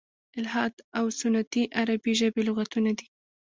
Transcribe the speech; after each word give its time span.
"الحاد 0.39 0.73
او 0.97 1.05
سنتي" 1.19 1.63
عربي 1.79 2.11
ژبي 2.19 2.41
لغتونه 2.47 2.91
دي. 2.97 3.05